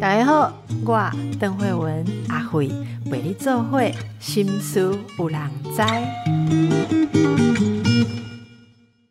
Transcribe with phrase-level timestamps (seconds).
[0.00, 0.52] 大家好，
[0.84, 2.70] 我邓慧文阿慧
[3.06, 5.40] 为你做会心思有人
[5.74, 5.82] 知。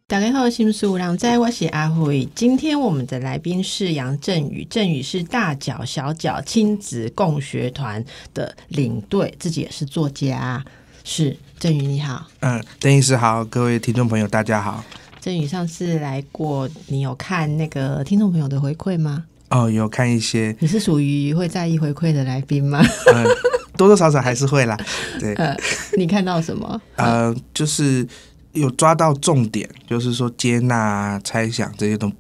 [0.08, 2.30] 大家好，心思有人知，我是阿慧。
[2.36, 8.04] 今天我们的来宾是杨振宇，振宇是大脚小脚亲子共学团
[8.34, 10.64] 的领队，自己也是作家。
[11.06, 14.82] 是振宇你好，嗯，邓医师好，各位听众朋友大家好。
[15.24, 19.24] 振宇上次来过，你有看那个听众朋友的回馈吗？
[19.52, 20.54] 哦，有看一些。
[20.60, 22.84] 你是属于会在意回馈的来宾吗？
[23.16, 23.24] 嗯，
[23.78, 24.78] 多多少少还是会啦。
[25.22, 25.56] 对， 呃，
[25.98, 26.82] 你看到什么？
[26.98, 28.06] 呃，就是
[28.52, 32.12] 有抓到重点，就是说接纳、猜想这些都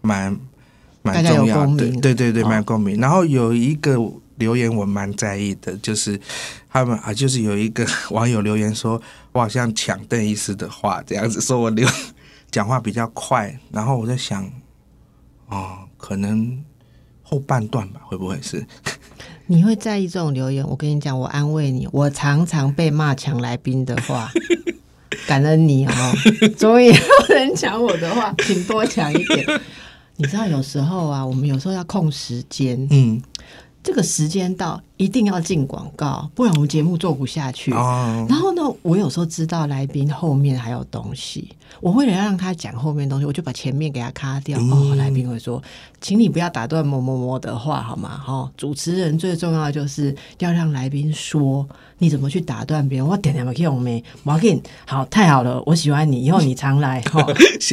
[0.00, 0.36] 蛮
[1.02, 1.88] 蛮重要的。
[2.00, 2.98] 对对对，蛮共鸣。
[3.00, 3.96] 然后有一个
[4.38, 6.20] 留言我蛮在意的，就是
[6.68, 11.88] 他们啊，就是有一个网友留言说，我好像抢邓医师的话，这样子说我留
[12.50, 13.58] 讲话比较快。
[13.70, 14.50] 然后我在想，
[15.48, 16.64] 哦，可能。
[17.30, 18.66] 后半段吧，会不会是？
[19.48, 20.66] 你会在意这种留言？
[20.66, 24.32] 我跟你讲，我安慰你，我常常被骂抢来宾的话，
[25.28, 25.92] 感恩你哦，
[26.56, 26.94] 终于有
[27.28, 29.46] 人抢我的话，请多抢一点。
[30.16, 33.20] 你知道有时候啊，我们有时候要控时间，嗯，
[33.82, 34.80] 这个时间到。
[34.98, 37.70] 一定要进广告，不然我们节目做不下去。
[37.70, 41.48] 然后呢，我有时候知道来宾后面还有东西，
[41.80, 44.58] 我为了让他讲后面东西，我就把前面给他卡掉。
[44.58, 45.62] 哦，来宾会说
[46.02, 51.64] ：“请你不要打断某某某的话，好吗？”哈，主持人最重要就是要让来宾说，
[51.98, 53.06] 你怎么去打断别人？
[53.06, 53.46] 我点点
[53.80, 54.02] 没？
[54.24, 57.24] 我给你好，太好了，我喜欢你，以后你常来 哈，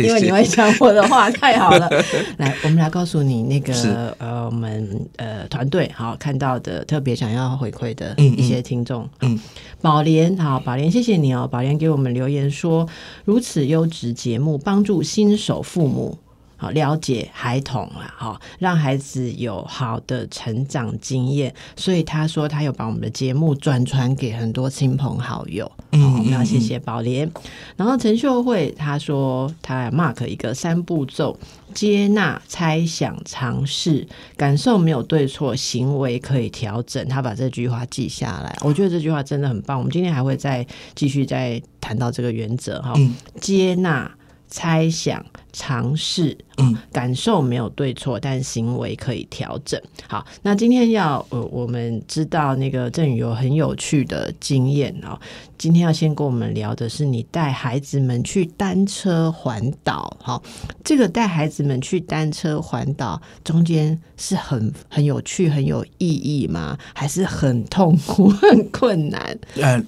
[0.04, 1.90] 因为你会讲我的话，太好了。
[2.38, 7.15] 来，我们来告诉你那个呃，我们呃团队好看到的特别。
[7.16, 9.40] 想要回馈的一些听众，嗯，
[9.82, 12.88] 宝莲好，宝莲谢谢你哦，宝莲给我们留言说，
[13.24, 16.18] 如此优质节目帮助新手父母
[16.58, 27.30] 好了解孩童啊，好让孩子有好的成长经验，所以他说他有把我们的节目转传给很多亲朋好友，嗯，我们要谢谢宝莲。
[27.76, 31.38] 然后陈秀慧他说他 mark 一个三步骤。
[31.74, 34.08] 接纳、猜想、尝试，
[34.38, 37.06] 感受没有对错，行为可以调整。
[37.10, 39.78] 他把这句话记下来，我觉得这句话真的很棒。
[39.78, 40.66] 我们今天还会再
[40.96, 42.94] 继续再谈到这个原则哈。
[43.42, 44.10] 接纳。
[44.48, 45.26] 猜想、
[45.56, 49.82] 尝试，嗯，感受没有对错，但行为可以调整。
[50.08, 55.18] 好，那今天要呃，我们知道那个郑宇有很有趣的经验哦。
[55.58, 60.16] 今天要先跟我们聊的是你带孩子们去单车环岛。
[60.22, 60.44] 好，
[60.84, 66.78] 这个带孩子们去单车环岛中间是很很有趣、很有意义吗？
[66.94, 69.40] 还是很痛苦、 很困难？
[69.56, 69.88] 嗯。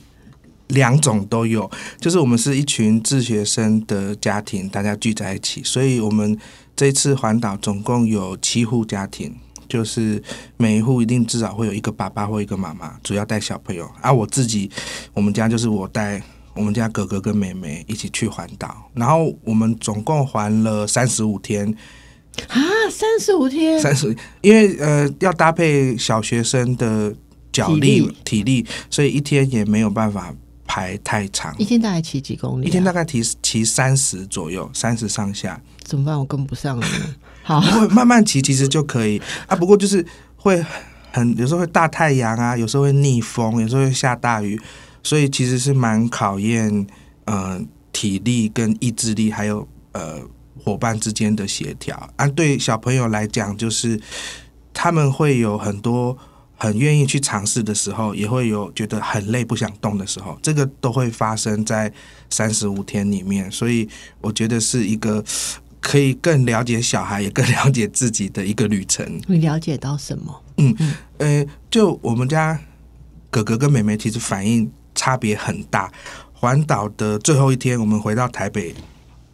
[0.68, 1.70] 两种都有，
[2.00, 6.38] 就是我们是一群自学生的家庭，大家聚在一起，所以我们
[6.76, 9.34] 这次环岛总共有七户家庭，
[9.70, 10.22] 就是
[10.58, 13.90] 每一户一定至少会有一个爸爸或一个妈妈，主要带小朋友。
[14.02, 14.70] 啊我自己，
[15.14, 16.22] 我们家就是我带
[16.54, 21.74] 我们家哥哥跟妹妹一起去环岛，然后我们总共环了三十五天。
[22.50, 22.60] 啊，
[22.92, 27.16] 三十五天，三十，因为呃要搭配小学生的
[27.52, 30.36] 脚力体力，所以一天也没有办法。
[30.68, 32.68] 排太长，一天大概骑几公里？
[32.68, 35.60] 一天大概骑骑三十左右，三十上下。
[35.82, 36.20] 怎么办？
[36.20, 36.86] 我跟不上了。
[37.42, 39.56] 好，慢慢骑其实就可以啊。
[39.56, 40.06] 不过就是
[40.36, 40.64] 会
[41.12, 44.60] 很有时候会大太阳啊，有时候会逆风，有时候会下大雨，
[45.02, 46.86] 所以其实是蛮考验
[47.26, 47.60] 呃
[47.94, 50.20] 体力跟意志力，还有呃
[50.64, 51.98] 伙伴之间的协调。
[52.18, 54.00] 啊，对小朋友来讲，就是
[54.74, 56.18] 他们会有很多。
[56.58, 61.92] 很愿意去尝试的时候，也会有觉得很累不想动的时候，这个都会发生在
[62.30, 63.50] 三十五天里面。
[63.52, 63.88] 所以
[64.20, 65.24] 我觉得是一个
[65.80, 69.22] 可以更了解小孩，也更了解自己的一个旅程。
[69.28, 70.44] 你了解到什么？
[70.58, 72.60] 嗯嗯，呃，就我们家
[73.30, 75.92] 哥哥跟妹妹其实反应差别很大。
[76.34, 78.74] 环岛的最后一天，我们回到台北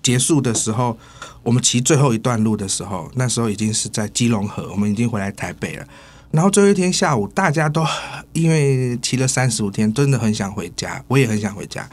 [0.01, 0.97] 结束的时候，
[1.41, 5.87] 我们骑最后一段路的时候，那时候已经是在基隆河，我们已经回来台北了。
[6.33, 7.85] 然后最后一天下午，大家都
[8.33, 11.87] 因为骑了三十五天，真的很想回家，我也很想回家。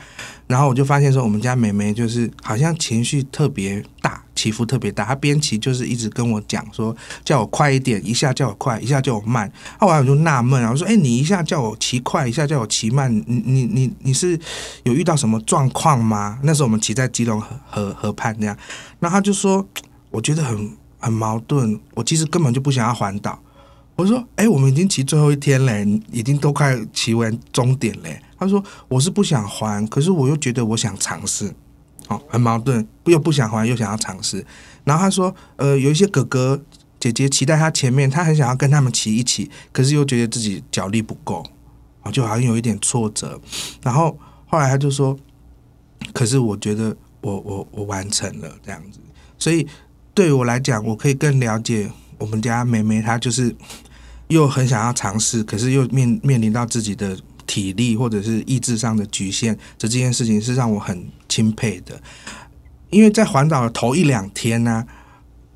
[0.47, 5.05] 然后我就发现说，我们家妹妹就是好像情绪特别大，起伏特别大。
[5.05, 9.53] 她边骑就是一直跟我讲说，叫我快一点，一下叫我快，一下叫我慢。
[9.79, 14.41] 后来我就纳闷啊，我说：“哎，你一下叫我骑快，一下叫我骑慢，你你你你是
[14.85, 18.57] 有遇到什么状况吗？”那时候我们骑在基隆河河河畔那样，
[19.01, 19.69] 那他就说
[20.11, 23.39] ：“我觉得很很矛盾，我其实根本就不想要环岛。”
[24.01, 31.55] 我说：“哎，我们已经骑最后一天嘞，已经都快骑完终点嘞。”他说：“我是不想还，可是我又觉得我想尝试。”
[32.09, 34.45] 哦，很矛盾，又不想还又想要尝试。
[34.83, 36.61] 然后他说，呃，有一些哥哥
[36.99, 41.45] 姐姐骑在他前面，他很想要跟他们骑一起，可是又觉得自己脚力不够，
[42.03, 43.41] 啊，就好像有一点挫折。
[43.81, 45.17] 然后后来他就说，
[46.13, 48.99] 可是我觉得我我我完成了这样子，
[49.39, 49.65] 所以
[50.13, 51.89] 对于我来讲，我可以更了解
[52.19, 53.55] 我们家妹妹，她就是
[54.31, 57.17] 又很想要尝试，可是又面面临到自己的
[57.47, 62.01] 体力或者是意志上的局限，这这件事情是让我很钦佩的。
[62.91, 64.85] 因为在环岛的头一两天呢、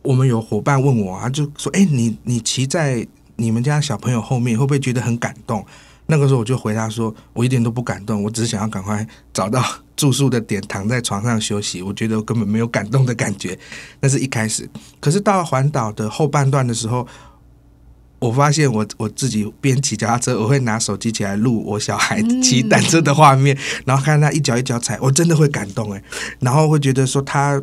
[0.02, 3.06] 我们有伙伴问我，他就说：“哎、你你骑在
[3.36, 5.64] 你们家小朋友后面，会不会觉得很感动？”
[6.06, 9.64] 那个时候我就回答说：“我一点都不感动，我只是想要赶快找到
[9.96, 11.80] 住宿的点，躺在床上休息。
[11.80, 13.58] 我觉得根本没有感动的感觉。”
[14.00, 14.68] 那是一开始，
[15.00, 17.06] 可是到环岛的后半段的时候，
[18.18, 26.02] 我发现我我自己边骑脚踏车，我会拿手机起来录我小孩骑单车的画面，然后看他一脚一脚踩，我真的会感动哎，
[26.40, 27.62] 然后会觉得说他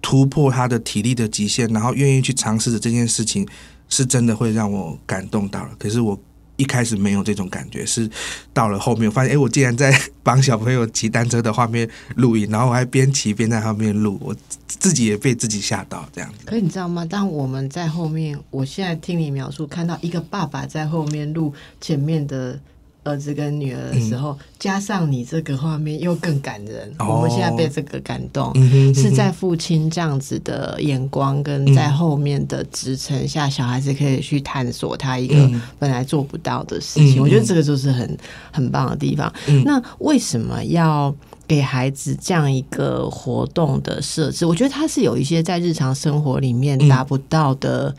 [0.00, 3.46] 突破他的体力的极限，然后愿意去尝试的这件事情，
[3.88, 5.70] 是真的会让我感动到了。
[5.78, 6.18] 可是我
[6.62, 8.08] 一开始没有这种感觉，是
[8.52, 9.92] 到了后面，发现哎，我竟然在
[10.22, 14.34] 帮小朋友骑单车的画面录影，然后我还边骑边在后面录，我
[14.68, 16.38] 自己也被自己吓到这样子。
[16.44, 17.04] 可你知道吗？
[17.04, 22.58] 当我们在后面，我现在听你描述，看到一个爸爸在后面录前面的
[23.04, 26.92] 儿子跟女儿的时候，加上你这个画面又更感人。
[26.98, 37.18] 哦我们现在被这个感动，嗯哼是在父亲这样子的眼光跟在后面的支撑下，小孩子可以去探索他一个嗯本来做不到的事情。
[37.18, 38.16] 嗯我觉得这个就是很
[38.52, 39.32] 很棒的地方。
[39.48, 41.14] 嗯那为什么要？
[41.48, 47.94] 给孩子这样一个活动的设置，我觉得它是有一些在日常生活里面嗯达不到的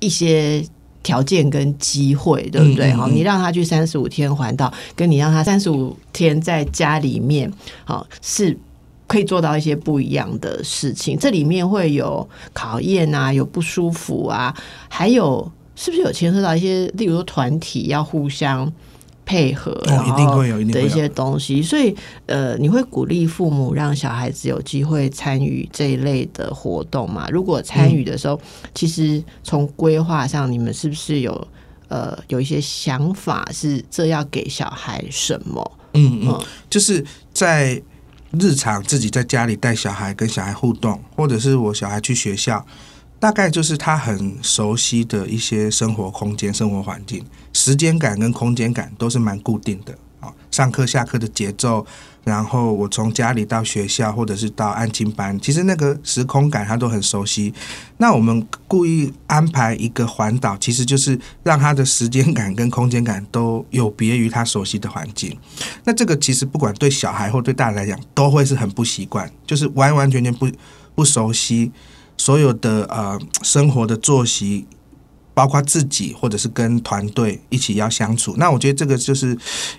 [0.00, 0.62] 一些
[1.04, 2.92] 条件跟机会，对不对？
[2.92, 7.48] 好、嗯嗯嗯你让他去三十五天环岛，跟你让他三十五天在家里面，
[7.84, 8.58] 好、是。
[9.06, 14.52] 可以做到一些不一样的事情，这里面会有考验啊，有不舒服啊，
[14.88, 18.72] 还有是不是有牵涉到一些，例如说团体要互相
[19.24, 19.72] 配合，
[20.06, 21.94] 一定会有一定的一些东西，所以
[22.26, 27.28] 呃，你会鼓励父母让小孩子有机会参与这一类的活动嘛？
[27.30, 28.38] 如果参与的时候，
[28.74, 31.48] 其实从规划上，你们是不是有
[31.88, 35.78] 呃有一些想法，是这要给小孩什么？
[35.94, 37.80] 嗯嗯嗯，就是在
[38.38, 42.64] 日常自己在家里带小孩跟小孩互动，或者是我小孩去学校，
[43.24, 47.24] 大概就是他很熟悉的一些生活空间、生活环境，
[47.54, 50.28] 时间感跟空间感都是蛮固定的啊。
[50.50, 51.86] 上课下课的节奏，
[52.22, 57.54] 然后我从家里到学校，或者是到安静班，其实那个时空感他都很熟悉。
[57.96, 65.34] 那我们故意安排一个环岛，其实就是让他的时间感跟空间感都有别于他熟悉的环境。
[65.84, 70.46] 那这个其实不管对小孩或对大人来讲，都会是很不习惯，就是完完全全不
[70.94, 71.72] 不熟悉
[72.16, 74.66] 所有的呃生活的作息，
[75.32, 78.34] 包括自己或者是跟团队一起要相处。
[78.36, 79.36] 那我觉得这个就是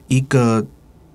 [0.08, 0.66] 一个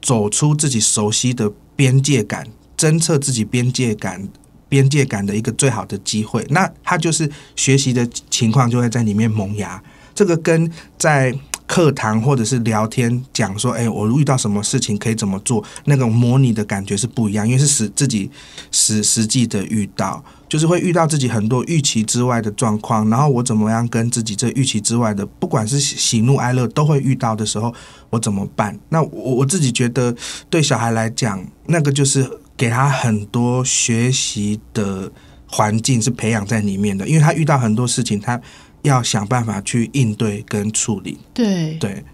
[0.03, 2.47] 走出自己熟悉的边界感，
[2.77, 4.29] 侦测自己边界感。
[4.71, 9.83] 边界感的一个最好的机会，那他就是学习的情况就会在里面萌芽。
[10.15, 11.37] 这个跟在
[11.67, 18.31] 课堂或者是聊天讲说，哎，我遇到什么事情可以怎么做，那种模拟的感觉是不一样，因为是实自己
[18.71, 27.73] 实实际的遇到，就是会遇到自己很多预期之外的状况，然后我怎么样跟自己这预期之外的，不管是喜喜怒哀乐都会遇到的时候，
[28.11, 28.76] 我怎么办？
[28.88, 30.12] 那我我自己觉得，
[30.50, 35.09] 对小孩来讲，那个就是给他很多学习的
[35.47, 38.40] 环境是培养在里面的，因为他遇到很多事情，他
[38.83, 41.16] 要想办法去应对跟处理。
[41.33, 42.04] 对，对，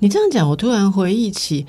[0.00, 1.64] 你这样讲，我突然回忆起。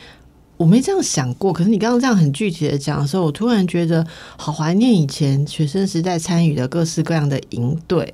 [0.58, 8.12] 我没这样想过，可是你刚刚这样很具体的讲的时候，我突然觉得好怀念以前学生时代参与的各式各样的营队。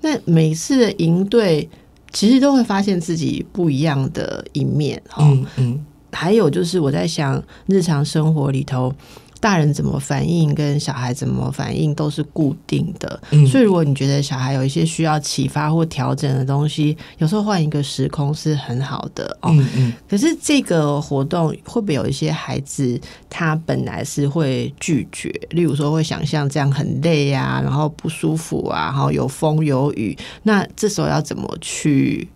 [0.00, 1.68] 那每次的营队，
[2.12, 5.00] 其实都会发现自己不一样的一面。
[5.08, 8.92] 哈、嗯嗯还有就是我在想，日常生活里头，
[9.40, 13.20] 大人怎么反应跟小孩怎么反应都是固定的。
[13.30, 19.50] 嗯所以如果你觉得小孩有一些需要启发或调整的东西，有时候换一个时空是很好的哦。
[19.52, 32.28] 嗯嗯可是这个活动会不会有一些孩子他本来是会拒绝，例如说会想象这样很累啊，然后不舒服啊，然后有风有雨，那这时候要怎么去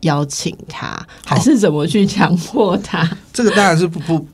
[0.00, 3.08] 邀请他，还是怎么去强迫他？
[3.32, 4.26] 这个当然是不不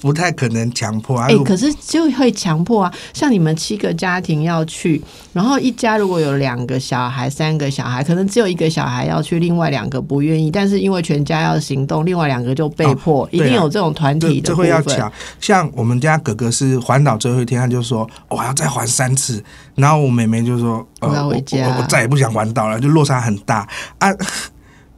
[0.00, 1.26] 不太可能强迫啊。
[1.28, 2.94] 哎、可是就会强迫啊。
[3.12, 5.02] 像你们七个家庭要去，
[5.32, 14.66] 然后一家如果有两个小孩、三个小孩，可能只有一个小孩要去，另外两个不愿意，但是因为全家要行动，另外两个就被迫，一定有这种团这这体的部分。
[14.66, 19.42] 会要巧，像我们家哥哥是环岛最后一天，他就说我还要再环三次，
[19.74, 24.08] 然后我妹妹就说呃我要回家我我再也不想环岛了，就落差很大啊。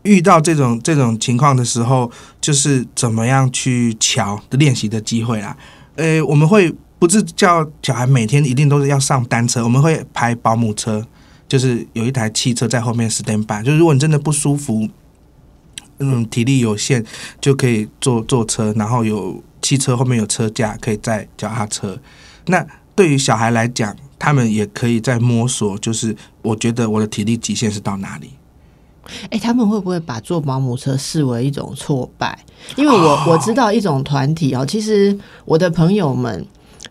[0.07, 2.11] 遇到这种这种情况的时候，
[2.41, 5.57] 就是怎么样去瞧的练习的机会啦。
[5.97, 11.07] 呃，我们会不是叫小孩每天一定都是要上单车，我们会排保姆车，
[11.49, 14.89] 就是有一台汽车在后面 stand by，就如果你真的不舒服，
[15.99, 17.05] 嗯，体力有限，
[17.41, 21.99] 就可以坐坐车，然后有汽车后面有车架，可以载脚踏车。
[22.47, 28.31] 那对于小孩来讲，他们也可以在摸索，就是我觉得我的体力极限是到哪里。
[29.31, 32.39] 哎、他们会不会把坐保姆车视为一种挫败？
[32.77, 36.45] 因为我、我知道一种团体哦，其实我的朋友们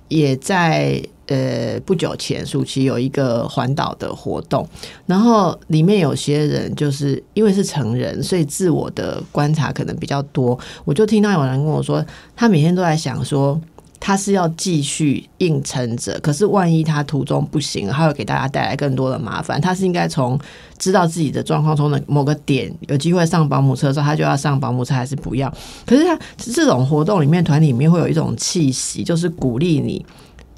[0.07, 4.67] 也在呃不久前暑期有一个环岛的活动，
[5.05, 10.57] 然后里面有些人就是因为是成人，所以自我的观察可能比较多。
[10.83, 12.05] 我就听到有人跟我说，
[12.35, 13.59] 他每天都在想说。
[14.05, 19.59] 他是要继续硬撑着，可是万一他途中不行，他会给大家带来更多的麻烦。
[19.59, 20.39] 他是应该从
[20.77, 25.51] 知道自己的状况中的某个点有机会上保姆车的时候，他就要上保姆车，还是不要？
[25.87, 30.05] 可是他这种活动里面，团里面会有一种气息，就是鼓励你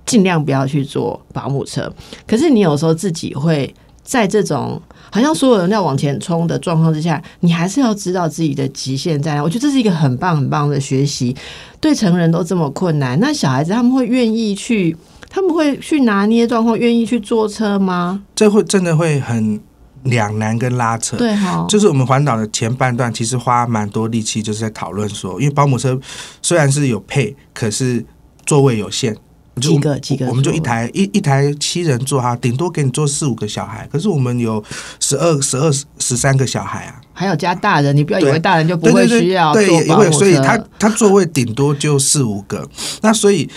[0.06, 1.90] 尽量不要去坐保姆车。
[2.28, 3.74] 可是你有时候自己会
[4.08, 9.44] 在这种好像所有人要往前冲的状况之下，你还是要知道自己的极限在哪。
[9.44, 11.36] 我觉得这是一个很棒很棒的学习。
[11.82, 14.96] 对成人都这么困难，那小孩子他们会愿意去？
[15.30, 18.24] 他们会去拿捏状况，愿意去坐车吗？
[18.34, 19.60] 这会真的会很
[20.04, 21.18] 两难跟拉扯。
[21.18, 26.00] 对哈，就是我们环岛的前半段，其实花蛮多力气，就是在讨论说，因为保姆车
[26.42, 28.06] 虽然是有配，可是
[28.46, 29.18] 座位有限。
[29.60, 33.88] 就几个几个我们就一台一一台七人座哈，顶多给你坐四五个小孩。
[33.92, 34.64] 可是我们有
[35.00, 42.68] 十二、十二、十三个小孩啊，还有加大人，你不要以为大人就不会需要对，坐保姆也会，所以车他他座位顶多就四五个。
[43.02, 43.50] 那所以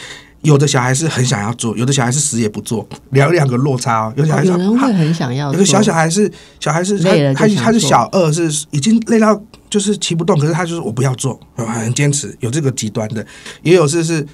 [0.43, 4.13] 有的小孩是很想要坐，有的小孩是死也不坐，两两个落差哦。
[4.17, 9.39] 有小孩是、哦有人他会很想要，有个小小孩是小孩是他他他是小二，是已经累到
[9.69, 12.35] 就是骑不动，可是他就是我不要做，很坚持。
[12.41, 13.25] 有这个极端的，
[13.63, 14.27] 也有是是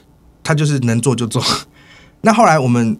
[0.46, 1.42] 他就是能做就做。
[2.22, 2.96] 那后来我们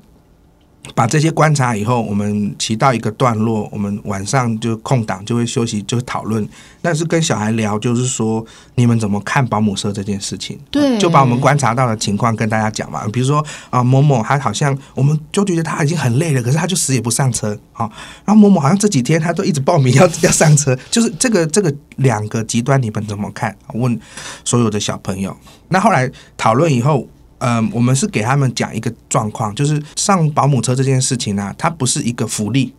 [0.95, 6.49] 把这些观察以后，我们骑到一个段落，我们晚上就空档就会休息，就会讨论。
[6.81, 8.45] 但是跟小孩聊，就是说
[8.77, 10.57] 你们怎么看保姆车这件事情？
[10.71, 13.05] 对就把我们观察到的情况跟大家讲嘛。
[13.13, 17.59] 比如说啊，某某他好像我们就觉得他已经很累了，可是他就死也不上车。
[17.73, 17.91] 啊、
[18.25, 23.57] 然后某某好像这几天他都一直报名要 要上车，就是这个这个两个极端，你们怎么看？
[23.75, 23.99] 问
[24.45, 25.37] 所有的小朋友。
[25.71, 27.09] 那后来讨论以后。
[27.47, 32.75] 嗯，我们是给他们讲一个状况，就是上保姆车这件事情呢、啊，它不是一个福利，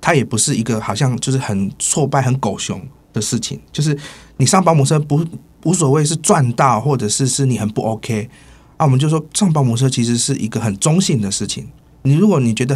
[0.00, 2.80] 它也不是一个好像就是很挫败、很狗熊
[3.12, 3.60] 的事情。
[3.70, 3.94] 就是
[4.38, 5.22] 你上保姆车不
[5.64, 8.30] 无所谓是赚到，或者是是你很不 OK
[8.78, 11.68] 啊，我们就说上保姆车其实是一个很中性的事情。
[12.04, 12.74] 你如果你觉得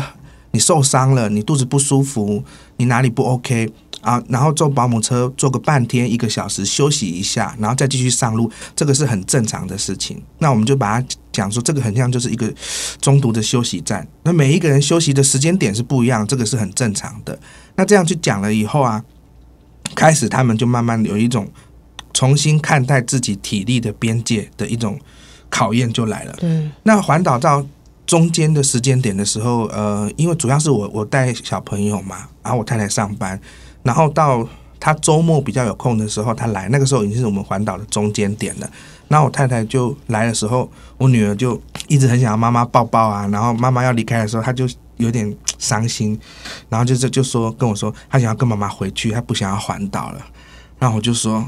[0.50, 2.44] 你受伤了，你肚子不舒服，
[2.76, 3.70] 你哪里不 OK
[4.02, 10.22] 啊，然后坐保姆车坐个半天一个小时休息一下，然后再继续上路，这个是很正常的事情。
[10.38, 12.52] 那我们就把它讲说，这个很像就是一个
[13.00, 14.06] 中途的休息站。
[14.24, 17.38] 那每一个人休息的时间点是不一样，这个是很正常的。
[17.76, 19.02] 那这样去讲了以后啊，
[19.94, 21.48] 开始他们就慢慢有一种
[22.12, 24.98] 重新看待自己体力的边界的一种
[25.48, 26.36] 考验就来了。
[26.42, 27.64] 嗯，那环岛到
[28.04, 33.40] 中间的时间点的时候，呃，因为主要是我我带小朋友嘛，然后我太太上班，
[33.82, 34.46] 然后到
[34.80, 38.70] 她周末比较有空的时候，她来，那个时候已经是我们环岛的中间点了。
[39.08, 46.18] 那我太太就来的时候，我女儿就一直很想要妈妈抱抱啊，然后妈妈要离开的时候，她就有点伤心，
[46.68, 50.24] 然后就是就说跟我说，她想要跟妈妈回去，她不想要环岛了。
[50.78, 51.44] 然后我就说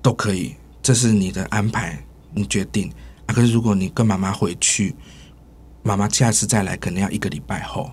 [0.00, 1.98] 都可以，这是你的安排，
[2.32, 2.90] 你决定
[3.26, 3.34] 啊。
[3.34, 4.94] 可是如果你跟妈妈回去，
[5.82, 7.90] 妈妈下次再来可能要一个礼拜后，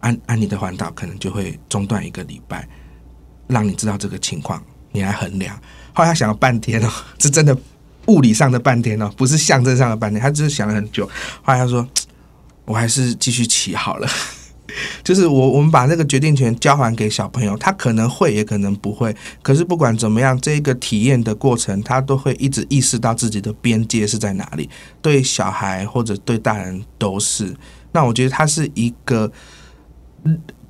[0.00, 2.68] 按按你的环岛可能就会中断一个礼拜，
[3.48, 4.62] 让你知道这个情况，
[4.92, 5.54] 你来衡量。
[5.92, 7.56] 后来他想了半天哦， 是真的
[8.06, 11.06] 物理上的半天哦，不是象征上的半天，他只是想了很久。
[11.42, 11.86] 后来他说，
[12.64, 14.08] 我还是继续骑好了。
[15.02, 24.68] 就是我我们把那个决定权交还给小朋友，他可能会也可能不会，可是不管怎么样，这个体验的过程，他都会一直意识到自己的边界是在哪里。
[25.00, 27.56] 对小孩或者对大人都是。
[27.92, 29.30] 那我觉得它是一个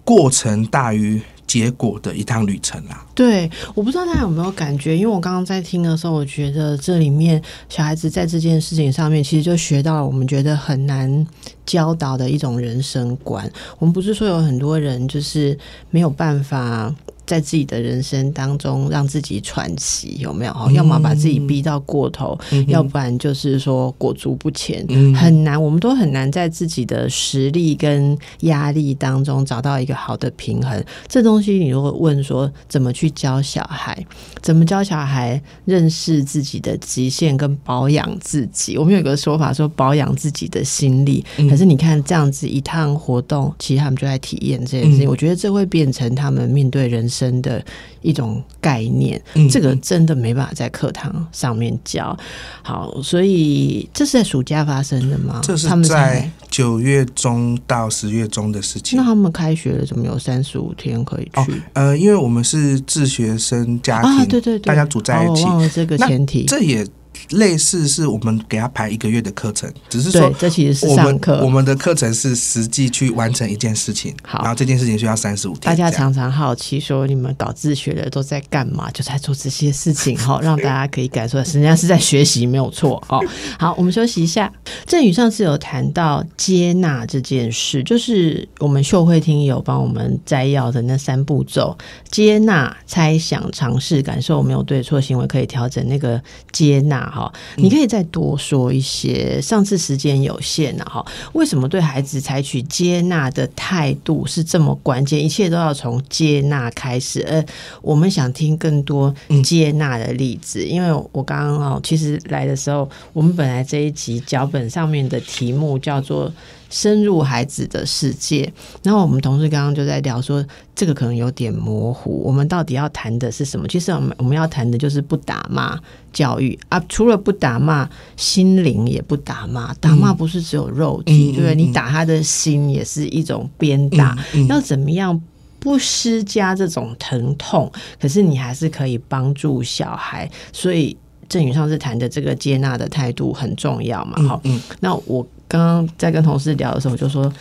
[0.04, 1.20] 过程大于
[1.56, 3.06] 结果的一趟旅程啦。
[3.14, 11.26] 对，我不知道大家有没有感觉，因为我刚刚在听的时候，我觉得这里面小孩子在这件事情上面，其实就学到了我们觉得很难
[11.64, 13.50] 教导的一种人生观。
[13.78, 15.58] 我们不是说有很多人就是
[15.90, 16.94] 没有办法。
[17.26, 20.70] 在自己的人生当中，让自己喘息，有没有？
[20.70, 25.60] 要么把自己逼到过头，要不然就是说裹足不前，很难。
[25.60, 30.82] 我们都很难在自己的实力跟压力当中找到一个好的平衡。
[31.08, 34.06] 这东西，你如果问说怎么去教小孩，
[34.40, 38.78] 怎么教小孩认识自己的极限跟保养自己？
[38.78, 41.24] 我们有个说法说保养自己的心力。
[41.50, 45.08] 可是你看这样子一趟活动，其实他们就在体验这件事情。
[45.08, 47.15] 我觉得这会变成他们面对人生。
[47.16, 47.64] 生的
[48.02, 49.20] 一种概念，
[49.50, 52.16] 这个真的没办法在课堂上面教。
[52.62, 55.40] 好，所以这是在暑假发生的吗？
[55.42, 58.98] 这是在九月中到十月中的事情。
[58.98, 61.62] 那他们开学了，怎么有三十五天可以去？
[61.72, 65.44] 呃，因为我们是自学生家庭，对对对，大家组在一起。
[65.74, 66.86] 这个前提，这也。
[67.30, 71.40] 类似是我们给他排一个月的课程，只是说这其实是上课。
[71.44, 75.62] 我们的课程是实际去完成一件事情，好，然后这件事情需要三十五天。
[75.62, 78.90] 大家常常好奇说，你们搞自学的都在干嘛？
[78.90, 83.20] 就在做这些事情 哈，让大家可以感受，实际上是在学习，没有错哦。
[83.58, 84.52] 好，我们休息一下。
[84.86, 91.76] 郑宇上次有谈到接纳这件事，就是我们秀慧听有帮我们摘要的那三步骤：
[92.10, 95.86] 接纳、猜想、尝试、感受没有对错行为可以调整。
[95.86, 96.20] 那个
[96.50, 97.86] 接纳哈，你可以。
[97.86, 101.06] 再多说一些，上次时间有限了哈。
[101.34, 105.24] 为什么对孩子采取接纳的态度是这么关键？
[105.24, 107.20] 一切都要从接纳开始。
[107.20, 107.40] 呃，
[107.80, 116.32] 我们想听更多接纳的例子，因为我刚刚哦，其实来的时候，我们本来这一集脚本上面的题目叫做。
[116.68, 120.44] 深入孩子的世界，然后我们同事刚刚就在聊说，
[120.74, 122.22] 这个可能有点模糊。
[122.24, 123.68] 我们到底要谈的是什么？
[123.68, 125.78] 其实我们我们要谈的就是不打骂
[126.12, 126.82] 教育啊。
[126.88, 129.72] 除了不打骂，心灵也不打骂。
[129.74, 131.54] 打骂不是只有肉体，对不对？
[131.54, 134.16] 你打他的心也是一种鞭打。
[134.48, 135.20] 要怎么样
[135.60, 137.70] 不施加这种疼痛？
[138.00, 140.28] 可是你还是可以帮助小孩。
[140.52, 140.96] 所以
[141.28, 144.20] 郑宇上次谈的这个接纳的态度很重要嘛？
[144.22, 144.42] 好，
[144.80, 145.26] 那我。
[145.48, 147.32] 刚刚在跟同事聊的时候，我就说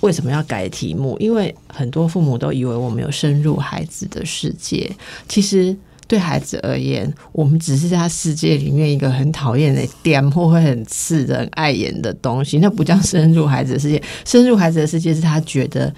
[0.00, 1.16] 为什么要改题目？
[1.18, 4.90] 因为很多父母都以为我们有深入孩子的世界，
[5.28, 5.74] 其实
[6.06, 14.02] 对孩子而言，我们只是在他世界里面一个很讨厌的点，或会很刺人、碍眼的东西，那不叫深入孩子的世界。
[14.24, 15.92] 深入孩子的世界是他觉得。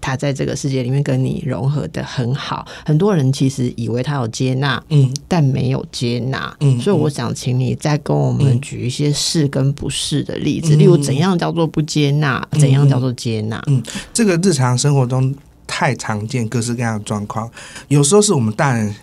[0.00, 13.82] 他在这个世界里面跟你融合的很好，很多人其实以为他有接纳，嗯，但没有接纳，嗯，所以我想请你再跟我们举一些是跟不是的例子，例如怎样叫做不接纳，怎样叫做接纳，嗯，
[14.14, 15.34] 这个日常生活中
[15.66, 17.50] 太常见各式各样的状况，
[17.88, 18.94] 有时候是我们大人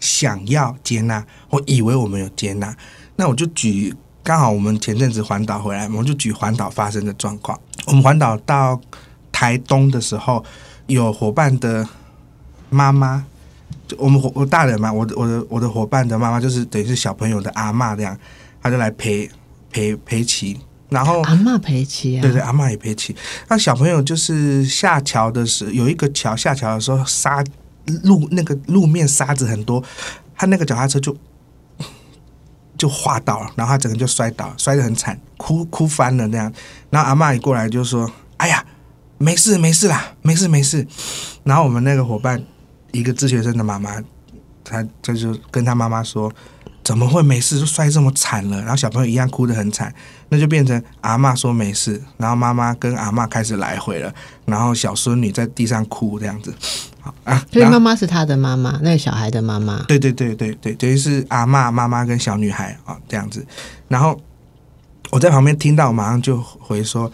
[0.00, 2.76] 想要接纳，我以为我们有接纳，
[3.16, 8.80] 那我就举刚好我们前阵子环岛回来，我就举环岛发生的状况，我们环岛到。
[9.36, 10.44] 台东的时候，
[10.86, 11.84] 有伙伴的
[12.70, 13.26] 妈妈，
[13.88, 18.16] 就我们伙我大人嘛，我的我的我的伙伴的妈妈，就是等于是小朋友的阿妈这样，
[18.62, 19.28] 他就来陪
[19.72, 20.56] 陪陪骑，
[20.88, 23.14] 然后阿妈陪骑啊，对对，阿妈也陪骑。
[23.48, 27.42] 那小朋友就是下桥的时候，有一个桥下桥的时候，沙
[28.02, 29.82] 路那个路面沙子很多，
[30.36, 31.16] 他那个脚踏车就
[32.76, 36.52] 就滑倒了，然后他整个就摔倒，摔得很惨，哭哭翻了那样。
[36.90, 38.64] 然后阿妈一过来就说：“哎呀。”
[39.16, 40.86] 没事没事啦，没事没事。
[41.44, 42.42] 然后我们那个伙伴，
[42.90, 44.02] 一个自学生的妈妈，
[44.64, 46.30] 她她就跟她妈妈说
[46.82, 47.60] ：“怎么会没事？
[47.60, 49.94] 就摔这么惨了。”然后小朋友一样哭得很惨，
[50.34, 54.12] 那就变成阿妈说没事，然后妈妈跟阿妈开始来回了，
[54.44, 56.52] 然后小孙女在地上哭这样子。
[57.00, 59.82] 好啊，所以妈妈是他的妈妈，那个小孩的妈妈。
[59.84, 63.46] 对对对对对，等于是阿妈妈妈跟小女孩啊这样子。
[63.86, 64.20] 然后
[65.10, 67.10] 我在旁边听到，马上就回说。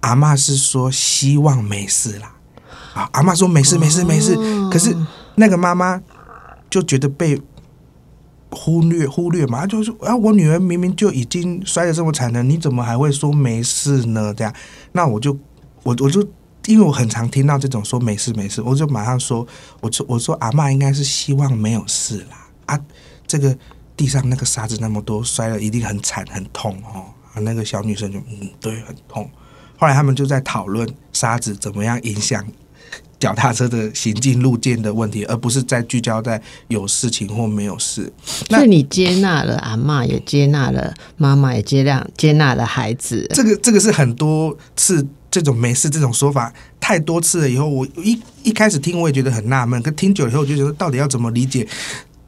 [0.00, 2.32] 阿妈是说希望没事啦，
[2.94, 4.36] 啊，阿妈说没事没事没事，
[4.70, 4.96] 可是
[5.34, 6.00] 那个妈妈
[6.70, 7.36] 就觉得被
[8.50, 14.32] 忽略忽略嘛，就说啊，我女儿明明就已经摔得这么惨了，你怎么还会说没事呢？
[14.34, 14.52] 这样，
[14.92, 15.32] 那我就
[15.82, 16.26] 我我就
[16.66, 19.46] 因为我很常听到这种说没事没事，我就马上说，
[19.80, 22.80] 我说我说阿妈应该是希望没有事啦，啊，
[23.26, 23.56] 这个
[23.96, 29.28] 地上那个沙子那么多，摔了一定很惨很痛哦，啊，那个小女生就嗯，对，很痛。
[29.78, 32.44] 后来他们就在讨论沙子怎么样影响
[33.18, 38.12] 脚踏车的行进路径的问题，而不是在聚焦在有事情或没有事。
[38.48, 43.26] 那你接纳了阿妈，也接纳了妈妈，也接纳接纳了孩子。
[43.34, 51.66] 这个这个是很多次这种没事这种说法太多次了以后，我一一开始听我也觉得很纳闷，可听久了以后我就觉得到底要怎么理解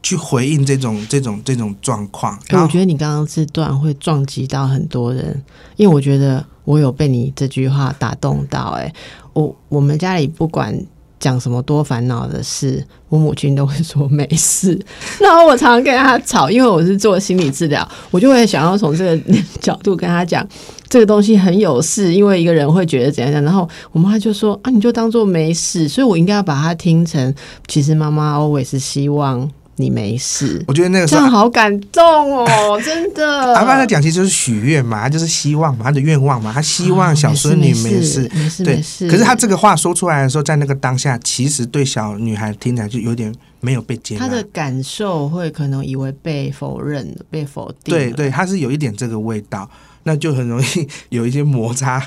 [0.03, 2.37] 去回应这种这种这种状况？
[2.51, 5.41] 我觉得你刚刚这段会撞击到很多人，
[5.77, 8.93] 因为我觉得我有被你这句话打动到、哎，
[9.33, 10.77] 我我们家里不管
[11.19, 14.79] 讲什么多烦恼的事，我母亲都会说没事。
[15.21, 20.45] 然后我常常跟她吵，因为我是做心理治疗，我就会想要从这个角度跟她讲，
[20.89, 23.43] 这个东西很有事，因为一个人会觉得怎样怎样。
[23.43, 27.33] 然后我妈就说啊，你就当做没事，所以我应该要把它听成，
[27.67, 30.63] 其实妈妈 always 希望你没事。
[30.67, 33.53] 我觉得那个时候这样好感动哦， 真的。
[33.55, 38.29] 阿爸在讲，其实就是许愿嘛，他就是希望嘛，他的愿望嘛，他希望小孙女没事。
[38.33, 39.09] 没事对没事。
[39.09, 44.21] 可是他这个话说出来的时候，在那个当下，其实对小女孩听起来就有点没有被接纳。
[44.21, 47.95] 他的感受会可能以为被否认了，被否定。
[47.95, 49.69] 对，对，他是有一点这个味道，
[50.03, 52.01] 那就很容易 有一些摩擦。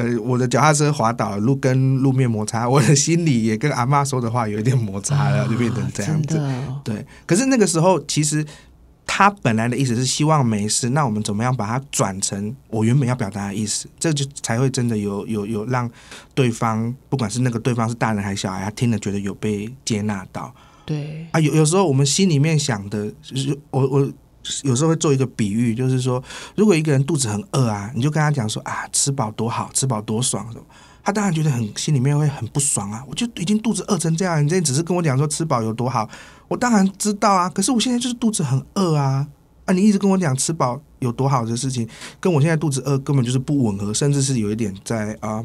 [0.00, 6.40] 呃，我的脚踏车滑倒，路跟路面摩擦，我的心里也跟阿妈说的话有一点摩擦了，就变成这样子。
[6.82, 8.42] 对，可是那个时候其实
[9.06, 13.86] 他本来的意思是希望没事，那我们怎么样把它转成我原本要表达的意思？
[13.98, 15.90] 这就才会真的有有有让
[16.34, 20.54] 对方，不管是那个对方是大人还是小孩，他听了觉得有被接纳到
[20.86, 21.38] 对，啊。
[21.38, 24.10] 有有时候我们心里面想的，就是我我。
[24.62, 26.22] 有时候会做一个比喻，就是说，
[26.56, 30.46] 如果一个人肚子很饿啊，你就跟他讲说啊，吃饱多好，吃饱多爽，
[31.02, 33.02] 他当然觉得很心里面会很不爽啊。
[33.08, 36.08] 我就已经肚子饿成这样，你这只是跟我讲说吃饱有多好，
[36.48, 37.48] 我当然知道啊。
[37.48, 39.26] 可是我现在就是肚子很饿啊，
[39.64, 45.44] 啊，你一直跟我讲吃饱有多好的事情，跟我现在肚子饿根本就是不吻合，甚至是有一点在啊、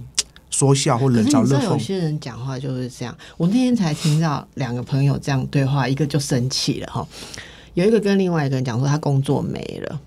[0.49, 1.77] 说笑或冷嘲热是你知道有。
[1.77, 3.15] 些人讲话就是这样。
[3.38, 7.08] 我那天才听到两个朋友这样对话，一个就生气了哈，
[7.75, 10.01] 有一个跟另外一个人讲说他工作没了。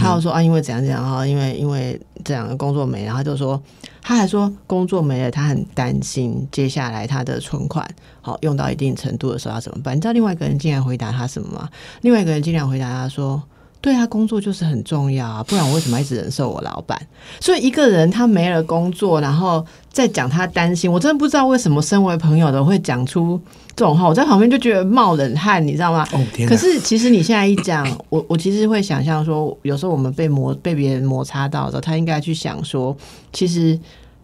[0.00, 3.60] 他又说啊，因为怎样怎样啊，因为因为这两个工作没了，他就说，
[4.00, 7.84] 他还说工作没了，他很担心接下来他的存款
[8.20, 9.96] 好用到一定程度的时候要怎么办？
[9.96, 11.68] 你知道另外一个人竟然回答他什么吗？
[12.02, 13.42] 另外一个人竟然回答他说
[13.80, 17.00] ：“对啊，工作就是很重要啊，不然我为什么一直忍受我老板？”
[17.40, 23.40] 所以一个人他没了工作，然后再讲他担心，我真的不知道为什么身为朋友的会讲出
[23.76, 26.06] 这种话，我在旁边就觉得冒冷汗，你知道吗？
[26.12, 26.48] 哦天！
[26.48, 32.96] 可是其实你现在一讲，我我其实会想象说，有时候我们被磨被别人摩擦到的时候，他应该去想说，
[33.32, 33.78] 其实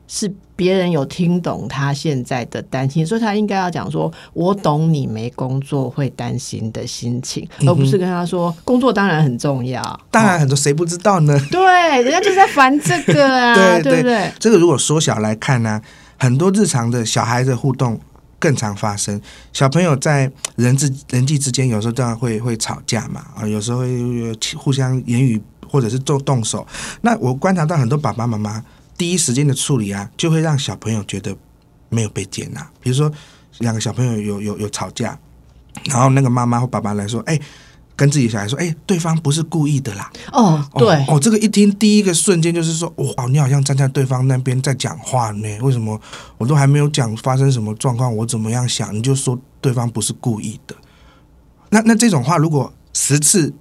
[0.06, 9.82] 是别人有听懂他现在的担心，所以他应该要讲说，我懂你没工作会担心的心情，嗯而不是跟他说工作当然很重要。
[10.10, 11.38] 当然很多谁不知道呢？
[11.50, 14.32] 对，人家就是在烦这个啊， 对对对不对？
[14.38, 15.80] 这个如果缩小来看呢、
[16.18, 17.98] 很多日常的小孩子互动
[18.38, 19.20] 更常发生。
[19.52, 26.64] 小朋友在人之人际之间，有时候当然会会吵架嘛，啊，有时候会呃互相言语或者是动动手。
[27.00, 28.62] 那我观察到很多爸爸妈妈
[28.96, 31.36] 第一时间的处理啊，就会让小朋友觉得
[31.88, 32.66] 没有被接纳。
[32.80, 33.10] 比如说
[33.58, 35.18] 两个小朋友有有有吵架，
[35.84, 37.40] 然后那个妈妈或爸爸来说，哎。
[37.96, 45.48] 跟自己小孩说：“哎、对方不是故意的啦。”哦，对，哦，哦，这个一听第一个瞬间就是说，哇，你好像站在对方那边在讲话呢。
[45.60, 46.00] 为什么
[46.36, 50.74] 我都还没有讲发生什么状况，我怎么样想，你就说对方不是故意的？
[51.70, 53.54] 那那这种话，如果十次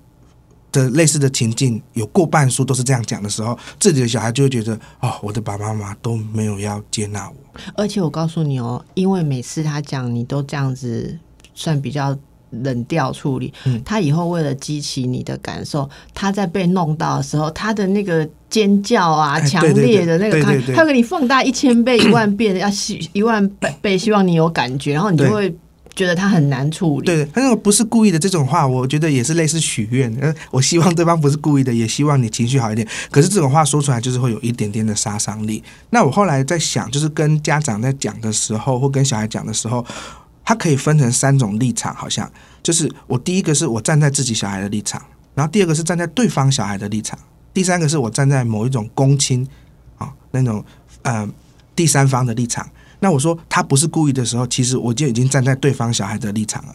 [0.73, 7.61] 的类似的情境有过半数都是这样讲的时候，自己的小孩就会觉得，哦，我的爸爸妈妈都没有要接纳我。
[7.75, 11.17] 而且我告诉你哦，因为每次他讲，你都这样子
[11.53, 12.17] 算比较
[12.49, 13.81] 冷调处理，嗯。
[13.85, 20.41] 他以后为了激起你的感受，他在被弄到的时候，他的那个尖叫啊，强烈的那个
[20.73, 25.55] 他会给你放大一千倍、一万倍的，要希一万倍倍，希望你有感觉，然后你就会
[25.95, 27.05] 觉得他很难处理。
[27.05, 30.35] 对，他那个不是故意的这种话，我觉得也是类似许愿。
[30.49, 32.87] 我希望对方不是故意的，也希望你情绪好一点。
[33.11, 35.63] 可是这种话说出来，就是会有一点点的杀伤力。
[35.91, 39.85] 那我后来在想，就是跟家长在讲的时候，或跟小孩讲的时候，
[40.43, 42.31] 它可以分成三种立场，好像
[42.63, 44.99] 就是我第一个是我站在自己小孩的立场，
[45.35, 47.19] 然后第二个是站在对方小孩的立场，
[47.53, 49.47] 第三个是我站在某一种公亲
[49.97, 50.65] 啊那种
[51.03, 51.29] 呃
[51.75, 52.67] 第三方的立场。
[53.03, 56.73] 那我说他不是故意的时候，其实我就已经站在对方小孩的立场了。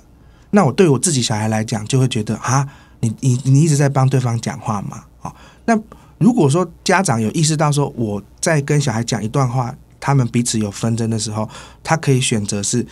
[0.50, 2.68] 那我对我自己小孩来讲，就会觉得啊，
[3.00, 5.74] 你你你一直在帮对方讲话嘛，哦，那
[6.18, 11.48] 如果说家长有意识到说我在跟小孩讲一段话，他们彼此有纷争的时候，
[11.82, 12.86] 他可以选择是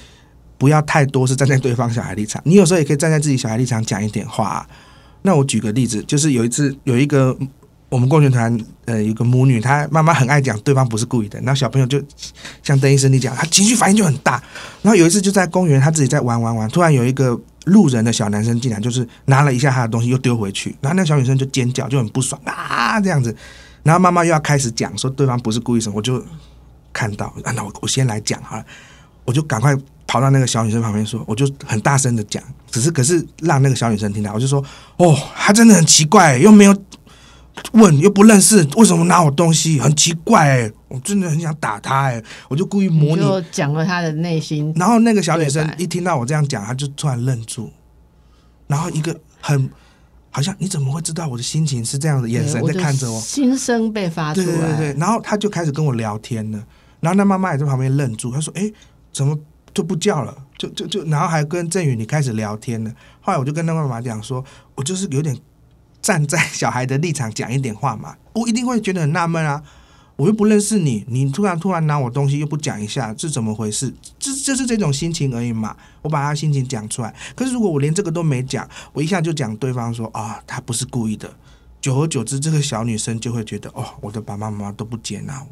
[0.56, 4.66] 不要太多是站在对方小孩立场，你有时候也可以站在自己小孩立场讲一点话、啊。
[5.20, 7.36] 那我举个例子，就是有一次有一个
[7.88, 12.02] 我们共学团呃有个母女，她妈妈很爱讲对方不是故意的，然后小朋友就
[12.62, 14.42] 像邓医生你讲，他情绪反应就很大。
[14.82, 23.34] 然后有一次就在公园，他自己在玩玩玩，突然有一个路人的小男生进来，就是拿了一下他的东西又丢回去，然后那个小女生就尖叫，就很不爽啊这样子。
[23.84, 26.20] 然后妈妈又要开始讲说对方不是故意什么，我就
[26.92, 28.64] 看到，啊，那我我先来讲好了，
[29.24, 29.76] 我就赶快
[30.08, 34.60] 跑到那个小女生旁边说，我就很大声的讲，只是可是让那个小女生听到，我就说，
[34.96, 36.76] 哦，她真的很奇怪，又没有
[37.72, 47.70] 问，又不认识，为什么拿我东西，很奇怪，哎，我真的很想打他，哎，我就故意模拟，就讲了他的内心，然后那个小女生一听到我这样讲，她就突然愣住，
[48.66, 49.70] 然后一个很
[50.30, 54.76] 好像你怎么会知道我的心情是这样的眼神在看着我，心声被发出来，对对对。
[54.92, 56.62] 对，然后她就开始跟我聊天了，
[57.00, 58.70] 然后那妈妈也在旁边愣住，她说：“哎，
[59.12, 59.38] 怎么
[59.72, 60.36] 就不叫了？
[60.58, 62.90] 就就就，然后还跟郑宇你开始聊天了。”
[63.20, 64.44] 后来我就跟那妈妈讲说
[64.76, 65.36] ：“我就是有点
[66.06, 69.60] 站在小孩的立场讲一点话嘛， 我一定会觉得很纳闷啊。”
[70.16, 73.92] 我又不认识你，你突然突然拿我东西又不讲一下，是怎么回事？
[74.18, 75.76] 这就是这种心情而已嘛。
[76.00, 81.30] 我把他心情讲出来，可是如果我连这个都没讲，我一下就讲对方说啊，他不是故意的。
[81.82, 85.48] 久而久之，这个小女生就会觉得，哦，我的爸爸妈妈都不接纳我，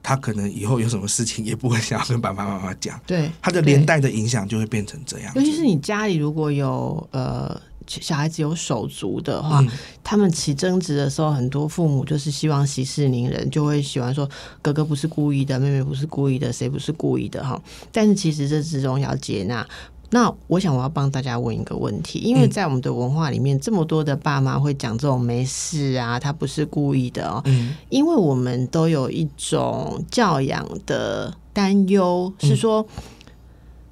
[0.00, 5.32] 她可能以后有什么事情也不会想要跟爸爸妈妈讲，对，她的连带的影响就会变成这样。
[5.34, 9.68] 尤其是你家里如果有呃小孩子有手足的话，嗯
[10.04, 14.28] 他们起争执的时候，很多父母就是希望息事宁人，就会喜欢说
[14.62, 17.60] 哥哥不是故意的，妹妹不是故意的，谁不是故意的哈。
[17.90, 19.66] 但是其实这之中要接纳。
[20.10, 32.86] 那我想我要帮大家问一个问题，因为嗯在我们的文化里面，这么多的爸妈会讲这种没事啊，他不是故意的哦，嗯因为我们都有一种教养的担忧，是说，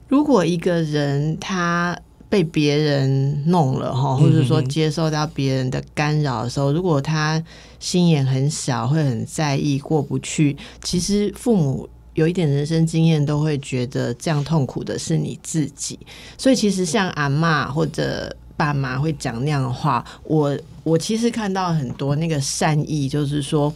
[0.08, 1.94] 如果一个人他
[2.36, 7.42] 被别人弄了哈，嗯或者说接受到别人的干扰的时候，如果他
[7.80, 11.88] 心眼很小，会很在意，过不去，其实父母。
[12.12, 15.98] 有一点人生经验，都会觉得这样痛苦的是你自己。
[16.38, 23.72] 所以其实像阿妈或者爸妈会讲那样的话，我我其实看到很多那个善意，就是说。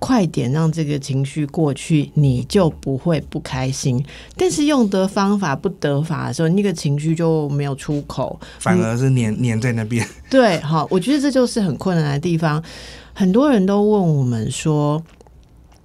[0.00, 4.04] 快点让这个情绪过去，你就不会不开心。
[4.34, 8.40] 但是用得方法不得法的时候，那个情绪就没有出口。
[8.58, 10.04] 反而是黏黏在那边。
[10.28, 12.60] 对，好，我觉得这就是很困难的地方。
[13.12, 15.02] 很多人都问我们说，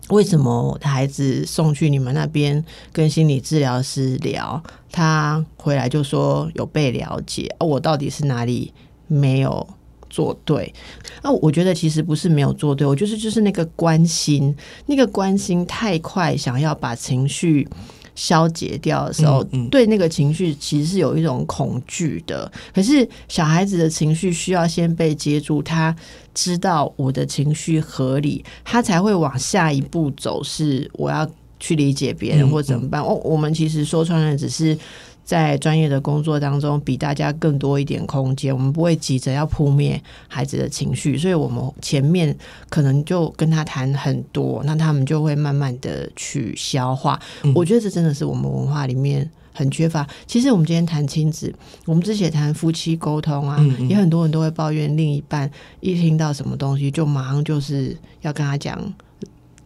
[0.10, 8.72] 为什么我的孩子送去你们那边跟心理治疗师聊，他回来就说有被了解，哦、我到底是哪里
[9.08, 9.68] 没有？
[10.16, 10.74] 做对，
[11.22, 17.68] 啊，我觉得其实不是没有做对，我就是就是那个关心，那个关心太快，想要把情绪
[18.16, 22.50] 消解掉的时候，嗯嗯对那个情绪其实是有一种恐惧的。
[22.74, 25.94] 可是小孩子的情绪需要先被接住，他
[26.34, 33.02] 知道我的情绪合理，他才会往下一步走，是我要去理解别人嗯或怎么办。
[33.02, 34.78] 哦，我们其实说穿了，只是。
[35.26, 42.34] 在专业的工作当中，比大家更多一点空间，我们不会急着要扑灭孩子的情绪，所以我们前面
[42.70, 47.20] 可能就跟他谈很多，那他们就会慢慢的去消化。
[47.42, 50.08] 嗯我觉得这真的是我们文化里面很缺乏。
[50.28, 51.52] 其实我们今天谈亲子，
[51.86, 58.80] 我们之前谈夫妻沟通啊，嗯嗯也很多人都会抱怨另一半一听到什么东西就马上就是要跟他讲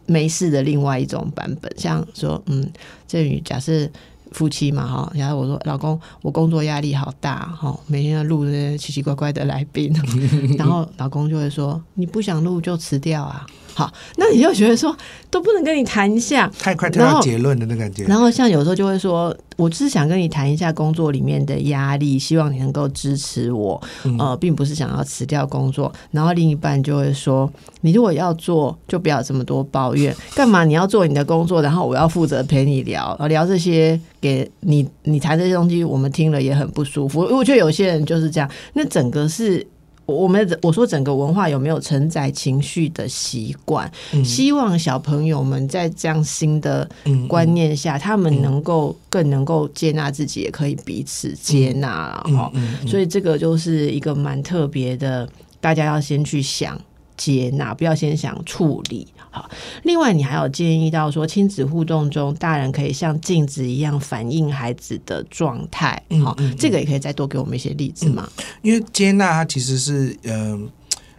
[0.06, 2.66] 没事的另外一种版本，像说，嗯，
[3.06, 3.86] 这宇假设。
[4.32, 9.92] 夫妻嘛，哈，然后我说老公，我工作压力好大，哈，每天要录那些奇奇怪怪的来宾，
[10.56, 14.96] 然后老公就会说，你不想录就辞掉啊，好，那你就觉得说
[15.30, 18.04] 都不能跟你谈一下，太快跳到结论的那感觉。
[18.04, 25.92] 然后像有时候就会说，我只是想跟你谈一下工作里面的压力，希望你能够支持我，嗯呃，并不是想要辞掉工作。
[26.10, 37.20] 然后另一半就会说，你如果要做，就不要这么多抱怨，干嘛你要做你的工作，然后我要负责陪你聊，呃聊这些给你，你谈这些东西，我们听了也很不舒服。
[37.20, 39.66] 我觉得有些人就是这样，那整个是。
[40.10, 43.90] 我们我说整个文化有没有承载情绪的习惯？
[44.12, 44.24] 嗯。
[44.24, 52.52] 希望小朋友们在这样新的嗯观念下，他们能够更能够接纳自己，也可以彼此接纳哈、
[52.86, 55.28] 所以这个就是一个蛮特别的，
[55.60, 56.80] 大家要先去想
[57.20, 59.06] 接纳，不要先想处理。
[59.30, 59.50] 好，
[59.82, 66.02] 另外你还有建议到说，亲子互动中，大人可以像镜子一样反映孩子的状态。
[66.24, 68.26] 好、嗯嗯嗯这个也可以再多给我们一些例子嘛。
[68.62, 70.66] 因为接纳它其实是嗯、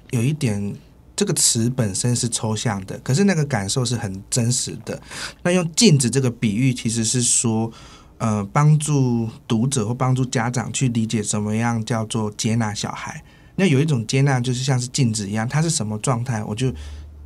[0.09, 0.75] 有一点
[1.15, 4.99] 这个词本身是抽象的，可是那个感受是很真实的。
[5.43, 7.71] 那用镜子这个比喻，其实是说
[8.17, 13.23] 呃帮助读者或帮助家长去理解什么样叫做接纳小孩。
[13.61, 16.73] 那有一种接纳就是像是镜子一样，它是什么状态，我就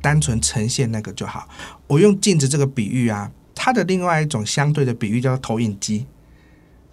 [0.02, 1.48] 单纯呈现那个就好。
[1.86, 6.04] 我用镜子这个比喻啊，它的另外一种相对的比喻叫做投影机，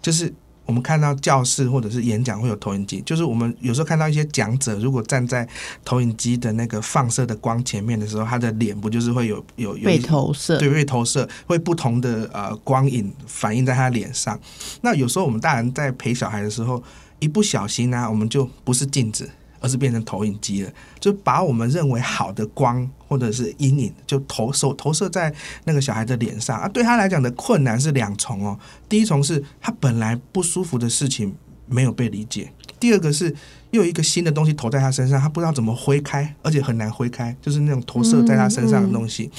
[0.00, 0.32] 就是
[0.64, 5.46] 我们看到教室或者是演讲会有投影机，就是我们有时候看到一些讲者，如果站在
[5.84, 14.40] 投影机的那个放射的光前面的时候，他的脸不就是会有有有被一投射，对，被投射，会不同的呃光影反映在他脸上。
[14.80, 16.82] 那有时候我们大人在陪小孩的时候，
[17.24, 25.34] 一不小心呢、我们就不是镜子，而是变成投影机了，就把我们认为好的光或者是阴影，就投手投射在
[25.64, 26.68] 那个小孩的脸上啊。
[26.68, 28.58] 对他来讲的困难是两重哦，
[28.90, 31.34] 第一重是他本来不舒服的事情
[31.66, 33.34] 没有被理解，第二个是
[33.70, 39.30] 又有一个新的东西投在他身上，他不知道怎么挥开，而且很难挥开，就是那种投射在他身上的东西。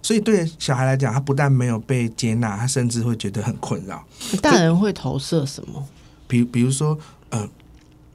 [0.00, 4.02] 所以对小孩来讲，他不但没有被接纳，他甚至会觉得很困扰。
[4.40, 5.86] 大人会投射什么？
[6.28, 6.98] 比比如说，
[7.30, 7.48] 呃，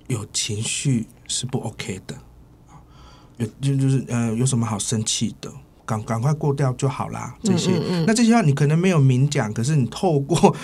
[0.08, 2.16] 有情绪是不 OK 的，
[3.38, 5.52] 有就就是呃，有什么好生气的？
[5.84, 7.36] 赶赶快过掉就好啦。
[7.44, 10.56] 这些，嗯嗯那这些话你可能没有明讲，可是你透过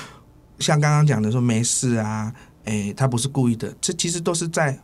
[0.60, 2.34] 像刚刚讲的说没事啊，
[2.64, 4.80] 诶，他不是故意的，这其实都是在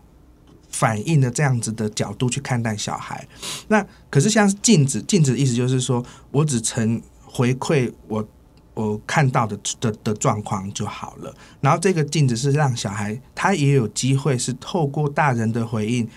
[0.69, 3.25] 反映的这样子的角度去看待小孩。
[3.69, 8.27] 那可是像镜子，镜子的意思就是说我只曾回馈我
[8.73, 11.33] 我看到的的的状况就好了。
[11.61, 16.07] 然后这个镜子是让小孩他也有机会是透过大人的回应，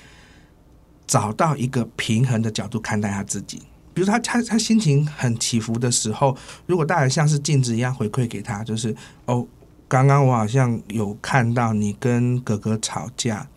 [1.07, 3.63] 找到一个平衡的角度看待他自己。
[3.93, 9.47] 比如他他他心情很起伏的时候，如果大人像是镜子一样回馈给他，就是哦，
[9.89, 13.49] 刚刚我好像有看到你跟哥哥吵架，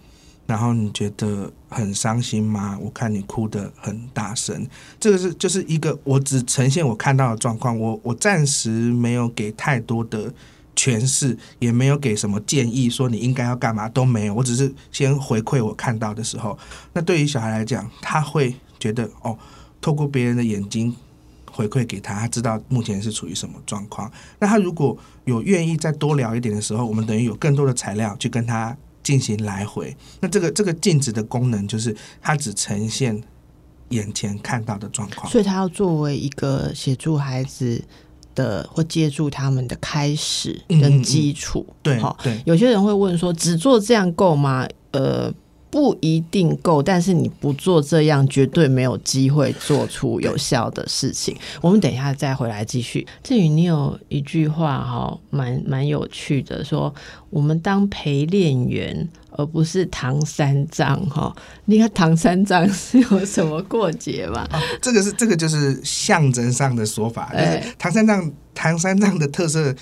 [0.49, 2.75] 然后你觉得很伤心吗？
[2.81, 4.67] 我看你哭得很大声，
[4.99, 10.33] 这个是就是一个我只呈现我看到的状况，我我暂时没有给太多的
[10.75, 16.57] 诠释，也没有给什么建议，说你应该要干嘛都没有，我只是先回馈我看到的时候，
[16.93, 19.37] 那对于小孩来讲，他会觉得哦，
[19.79, 20.95] 透过别人的眼睛。
[21.51, 24.09] 回馈给他，他知道目前是处于什么状况。
[24.39, 29.95] 那他如果有愿意再多聊一点的时候，我们等于有更多的材料去跟他进行来回。
[30.19, 33.21] 那这个这个镜子的功能就是它只呈现
[33.89, 35.29] 眼前看到的状况。
[35.31, 37.83] 所以它要作为一个协助孩子
[38.35, 41.65] 的或借助他们的开始跟基础。
[41.81, 44.67] 对好，对，有些人会问说，只做这样够吗？
[44.91, 45.33] 呃。
[45.71, 51.35] 不一定够，但是你不做这样，绝对没有机会做出有效的事情。
[51.61, 53.05] 我们等一下再回来继续。
[53.23, 56.93] 至于你有一句话哈，蛮蛮有趣的，说
[57.29, 61.35] 我们当陪练员，而不是唐三藏哈。
[61.65, 64.47] 你看唐三藏是有什么过节吗？
[64.51, 69.73] 哦，这个是这个就是象征上的说法，就是哎唐三藏唐三藏的特色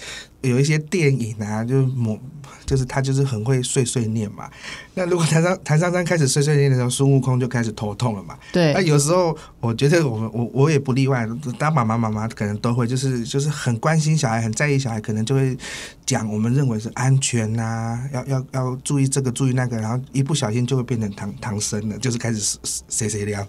[0.41, 2.17] 有一些电影啊，就是某
[2.65, 4.49] 就是他就是很会碎碎念嘛。
[4.93, 8.37] 那如果唐三唐三藏开始碎碎念的时候，孙悟空就开始头痛了嘛。
[8.51, 11.25] 对那，有时候我觉得我们我我也不例外，
[11.57, 15.57] 当妈妈妈妈可能都会，就是就是很关心小孩，很在意小孩，可能就会
[16.05, 22.57] 讲我们认为是安全呐、要要要注意这个注意那个，然后一不小心就会变成唐唐僧了，就是开始
[22.89, 23.47] 谁谁凉，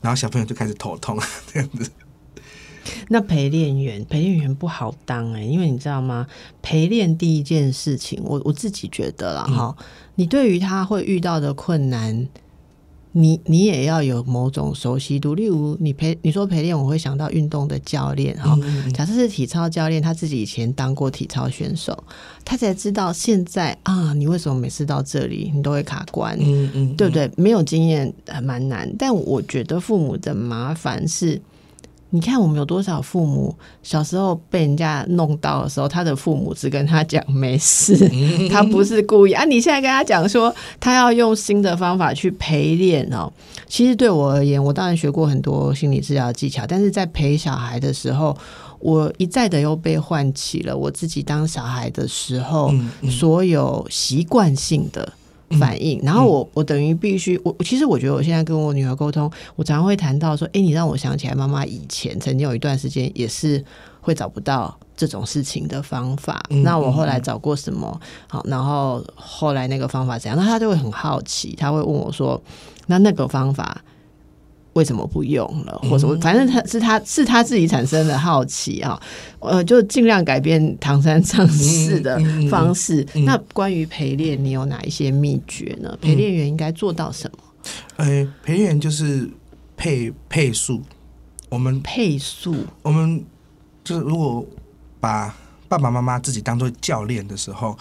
[0.00, 1.18] 然后小朋友就开始头痛
[1.52, 1.90] 这样子。
[3.08, 6.26] 那陪练员，陪练员不好当哎、因为你知道吗？
[6.62, 9.76] 陪练第一件事情，我我自己觉得了哈、
[10.14, 12.26] 你对于他会遇到的困难，
[13.18, 15.34] 你你也要有某种熟悉度。
[15.34, 18.54] 例如，你陪你说陪练，我会想到运动的教练哈。
[18.62, 22.04] 嗯假设是体操教练，他自己以前当过体操选手，
[22.44, 26.36] 他才知道现在啊，你为什么每次到这里你都会卡关？
[26.38, 27.30] 嗯嗯，对不对？
[27.36, 31.40] 没有经验还蛮难，但我觉得父母的麻烦是，
[32.10, 37.96] 你看我们有多少父母小时候被人家弄到的时候，他的父母只跟他讲没事，
[38.48, 39.44] 他不是故意啊。
[39.44, 43.30] 你现在跟他讲说他要用新的方法去陪练哦，
[43.66, 48.36] 其实对我而言，我当然学过很多心理治疗技巧，但是在陪小孩的时候，
[48.78, 52.72] 我一再的又被唤起了我自己当小孩的时候、
[53.10, 55.12] 所有习惯性的。
[55.58, 63.64] 反应，然后我我等于必须我我其实我觉得我现在跟我女儿沟通，我常常会谈到说，哎，你让我想起来妈妈以前曾经有一段时间也是
[64.00, 68.00] 会找不到这种事情的方法，嗯那我后来找过什么？
[68.28, 72.42] 好，然后后来那个方法怎样，那她就会很好奇，她会问我说，
[72.86, 73.82] 那那个方法。
[74.76, 79.00] 为什么不用了，或什么反正他是他是他自己产生的好奇啊，
[79.40, 83.04] 呃，就尽量改变唐三藏式的方式。
[83.14, 83.24] 嗯。
[83.24, 85.96] 那关于陪练，你有哪一些秘诀呢？
[85.98, 87.38] 陪练员应该做到什么？
[87.96, 89.30] 呃，陪练员就是
[89.78, 90.82] 配配速，
[91.48, 93.24] 我们配速，我们
[93.82, 94.46] 就是如果
[95.00, 95.34] 把
[95.68, 97.74] 爸爸妈妈自己当做教练的时候，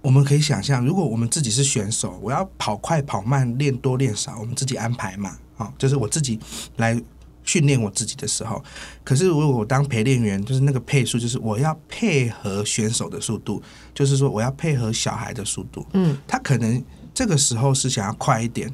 [0.00, 6.38] 我们可以想象，如果我们自己是选手，我要跑快跑慢，练多练少，我们自己安排嘛，啊、就是我自己
[6.76, 7.00] 来
[7.44, 8.62] 训练我自己的时候。
[9.02, 13.60] 可是如果我当陪练员，就是那个配速，就是我要配合选手的速度，
[13.92, 15.84] 就是说我要配合小孩的速度。
[15.94, 16.82] 嗯，他可能
[17.12, 18.72] 这个时候是想要快一点，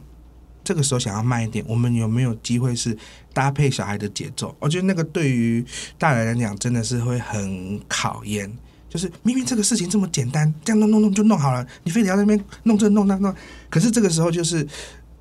[0.63, 2.97] 这个时候想要慢一点，我们有没有机会是
[3.33, 4.55] 搭配小孩的节奏？
[4.61, 5.65] 我觉得那个对于
[5.97, 8.55] 大人来讲真的是会很考验。
[8.95, 13.35] 就是明明这个事情这么简单，这样弄弄弄就弄好了，你非得要在那边弄这弄那弄。
[13.69, 14.65] 可是这个时候就是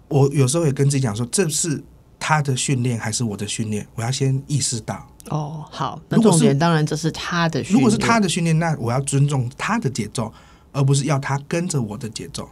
[0.09, 1.84] 我有时候也跟自己讲说，这是
[2.19, 3.84] 他的训练还是我的训练？
[3.95, 10.32] 我要先意识到，哦，好，那重点当然这是他的训练，如果是他的训练，那我要尊重他的节奏，
[10.71, 12.47] 而不是要他跟着我的节奏。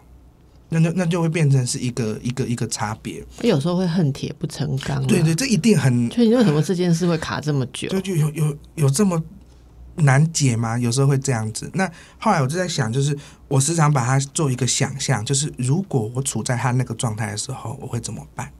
[0.69, 3.23] 那那那就会变成是一个一个一个差别。
[3.43, 7.87] 有时候会恨铁不成钢、啊，对对，，这一定很所以你为什么这件事会卡这么久？
[7.89, 9.21] 就就有有有这么
[9.95, 10.77] 难解吗？
[10.77, 11.69] 有时候会这样子。
[11.73, 13.17] 那后来我就在想，就是
[13.47, 18.51] 我时常把它做一个想象，就是如果我处在他那个状态的时候，我会怎么办？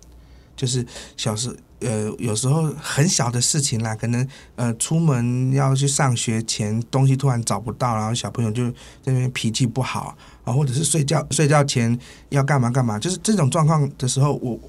[0.56, 0.86] 就是
[1.18, 11.98] 小时呃，有时候很小的事情啦，可能呃，出门要去上学前，东西突然找不到，然后小朋友就在那边脾气不好啊，或者是睡觉睡觉前
[12.30, 14.60] 要干嘛干嘛，就是这种状况的时候，我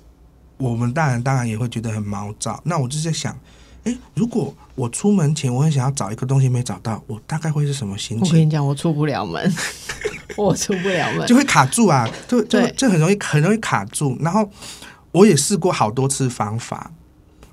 [0.57, 2.59] 我们大人当然也会觉得很毛躁。
[2.65, 3.39] 那我就在想，
[3.85, 8.27] 诶，如果我出门前我很想要找一个东西没找到，我大概会是什么心情？
[8.29, 9.53] 我跟你讲，我出不了门，
[10.37, 11.35] 我出不了门就。
[11.37, 14.17] 会卡住啊，就就就很容易很容易卡住。
[14.21, 14.49] 然后
[15.11, 16.91] 我也试过好多次方法，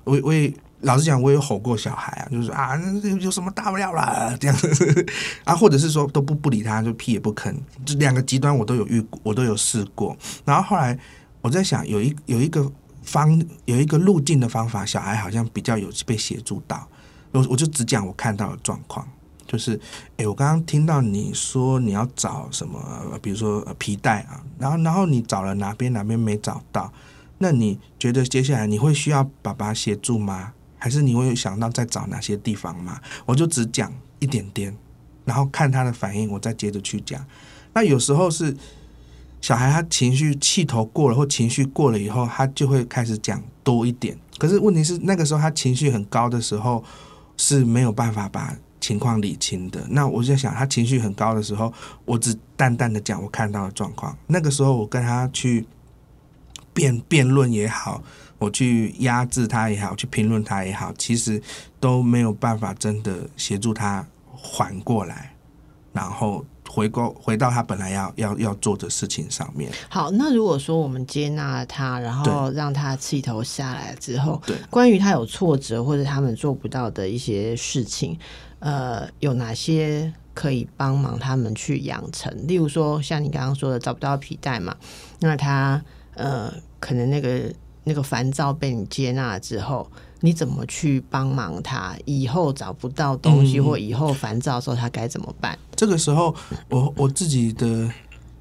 [0.04, 0.52] 我我也
[0.82, 5.06] 老实讲，我也吼过小孩啊，就是啊，那有什么大不了啦，这样子
[5.44, 7.52] 啊，或者是说都不不理他，就屁也不吭，
[7.84, 10.16] 这两个极端我都有遇过，我都有试过。
[10.44, 10.96] 然后后来
[11.42, 12.70] 我在想，有一有一个
[13.02, 16.88] 方有一个路径的方法，小孩好像比较有被协助到。
[17.32, 19.06] 我我就只讲我看到的状况，
[19.46, 19.80] 就是，
[20.16, 22.80] 诶，我刚刚听到你说你要找什么，
[23.22, 26.92] 比如说皮带啊，然后然后你找了哪边哪边没找到，
[27.38, 30.52] 那你觉得接下来你会需要爸爸协助吗？
[30.76, 33.00] 还是你会想到再找哪些地方吗？
[33.26, 34.76] 我就只讲一点点，
[35.24, 37.24] 然后看他的反应，我再接着去讲。
[37.72, 38.56] 那有时候是
[39.40, 44.16] 小孩他情绪气头过了或情绪过了以后，他就会开始讲多一点。
[44.38, 46.82] 可是问题是那个时候他情绪很高的时候
[47.36, 49.86] 是没有办法把情况理清的。
[49.90, 51.72] 那我就在想，他情绪很高的时候，
[52.04, 54.16] 我只淡淡的讲我看到的状况。
[54.26, 55.66] 那个时候我跟他去
[56.72, 58.02] 辩辩论也好，
[58.38, 61.42] 我去压制他也好，去评论他也好，其实
[61.78, 65.34] 都没有办法真的协助他缓过来，
[65.92, 69.72] 然后回过回到他本来要要要做的事情上面。
[69.88, 78.16] 好，那如果说我们接纳他，然后让他气头下来之后，对关于他有挫折或者他们做不到的一些事情，
[78.60, 82.32] 呃，有哪些可以帮忙他们去养成？
[82.46, 84.76] 例如说，像你刚刚说的找不到皮带嘛，
[85.18, 85.82] 那他
[86.14, 87.52] 呃，可能那个
[87.82, 89.90] 那个烦躁被你接纳之后。
[90.20, 91.96] 你怎么去帮忙他？
[92.04, 95.58] 以后找不到东西，嗯或以后烦躁的时候，他该怎么办？
[95.74, 96.34] 这个时候，
[96.68, 97.90] 我我自己的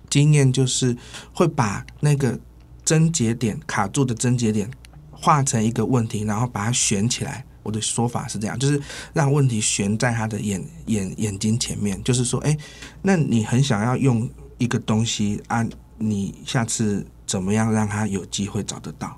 [0.10, 0.96] 经验就是
[1.34, 2.38] 会把那个
[2.84, 4.70] 症结点卡住的症结点
[5.12, 7.46] 画成一个问题，然后把它悬起来。
[7.62, 8.82] 我的说法是这样，就是
[9.14, 12.58] 让问题悬在他的眼眼眼睛前面，就是说，哎，
[13.02, 14.28] 那你很想要用
[14.58, 15.64] 一个东西啊，
[15.98, 19.16] 你下次怎么样让他有机会找得到？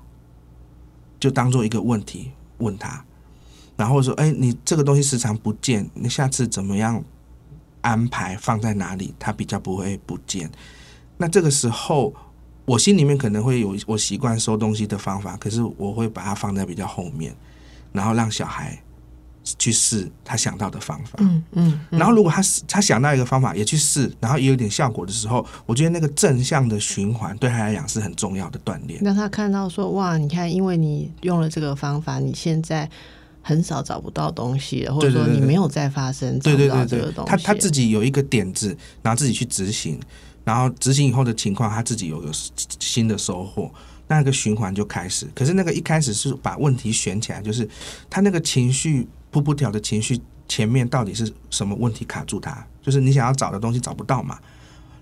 [1.18, 2.32] 就当做一个问题
[2.62, 3.04] 问他，
[3.76, 7.02] 然后说，哎，你这个东西时常不见，你下次怎么样
[7.80, 10.50] 安排放在哪里，它比较不会不见。
[11.18, 12.14] 那这个时候，
[12.64, 17.34] 我心里面可能会有我习惯收东西的方法，可是我会把它放在比较后面，
[17.92, 18.80] 然后让小孩
[19.58, 21.18] 去试他想到的方法。
[21.18, 29.02] 嗯嗯，然后如果他他想到一个方法也去试，然后也有点效果的时候，我觉得那个正向的循环对他来讲是很重要的锻炼。
[29.02, 32.88] 让他看到说哇，你看，因为你用了这个方法，你现在
[33.42, 37.30] 很少找不到东西了，或者说你没有再发生对对对这个东，西。
[37.30, 39.98] 他他自己有一个点子，然后自己去执行，
[40.44, 42.30] 然后执行以后的情况，他自己有有
[42.78, 43.68] 新的收获，
[44.06, 45.26] 那个循环就开始。
[45.34, 47.68] 可是那个一开始是把问题选起来，就是
[48.08, 52.64] 他那个情绪扑扑跳的情绪前面到底是什么问题卡住他？
[52.80, 54.38] 就是你想要找的东西找不到嘛？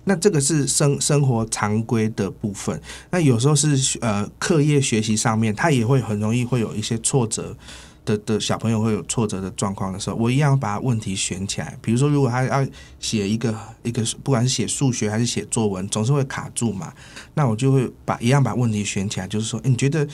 [0.04, 2.80] 那这个是生生活常规的部分。
[3.10, 7.54] 那有时候是呃课业学习上面，他也会很容易会有一些挫折。
[8.02, 11.78] 的的小朋友会有挫折的状况的时候，我一样把问题选起来。
[11.82, 12.66] 比如说，如果他要
[12.98, 16.92] 写一个一个，不管是写数学还是写作文，总是会卡住嘛。
[17.34, 20.08] 那我就会把一样把问题选起来，就是说，诶你觉得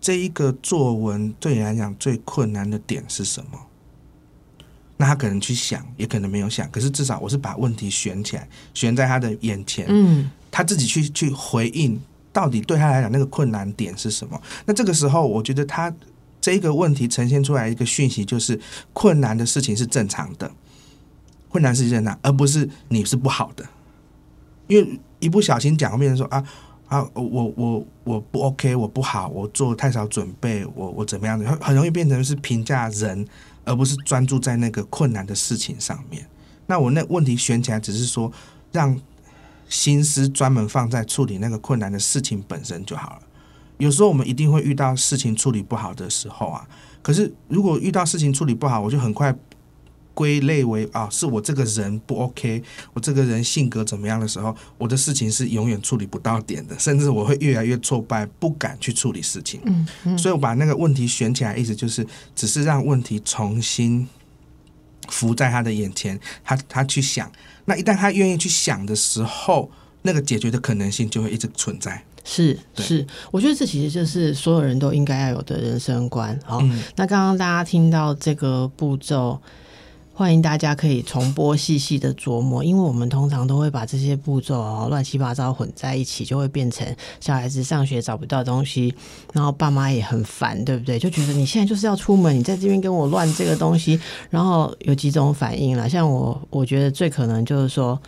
[0.00, 3.58] 这一个作文对你来讲最困难的点是什么？
[4.96, 11.98] 那他可能去想，也可能没有想，可是至少我是把问题悬起来，悬在他的眼前，嗯他自己去去回应，
[12.32, 14.40] 到底对他来讲那个困难点是什么？
[14.66, 15.94] 那这个时候，我觉得他
[16.40, 18.60] 这个问题呈现出来一个讯息，就是
[18.92, 20.50] 困难的事情是正常的，
[21.48, 23.64] 困难是正常，而不是你是不好的。
[24.66, 26.44] 因为一不小心讲，变成说啊
[26.90, 33.24] 啊，我我我不 OK，我不好，我做太少准备，我我怎么样的，很很容易变成是评价人，
[33.64, 36.26] 而不是专注在那个困难的事情上面。
[36.66, 38.32] 那我那问题选起来，只是说
[38.72, 39.00] 让
[39.68, 43.22] 心思专门放在处理那个困难的事情本身就好了。
[43.78, 46.68] 有时候我们一定会遇到事情处理不好的时候啊，
[47.02, 49.32] 可是如果遇到事情处理不好，我就很快
[50.14, 59.60] 归类为啊，是我这个人不 OK，我这个人性格怎么样的时候，我的事情是永远处理不到点的，甚至我会越来越挫败，不敢去处理事情。
[59.64, 64.06] 嗯嗯，所以我把那个问题选起来，意思就是只是让问题重新
[65.08, 67.30] 浮在他的眼前，他他去想。
[67.64, 69.70] 那一旦他愿意去想的时候，
[70.02, 72.04] 那个解决的可能性就会一直存在。
[72.22, 76.38] 是是，我觉得这其实就是所有人都应该要有的人生观。
[76.44, 79.40] 好、嗯那刚刚大家听到这个步骤，
[80.20, 86.86] 欢迎大家可以重播细细的琢磨，因为我们通常都会把这些步骤哦乱七八糟混在一起，就会变成
[87.20, 88.94] 小孩子上学找不到东西，
[89.32, 90.98] 然后爸妈也很烦，对不对？
[90.98, 93.98] 就觉得你现在就是要出门，你在这边跟我乱这个东西，
[94.28, 95.88] 然后有几种反应了。
[95.88, 97.98] 像我，我觉得最可能就是说。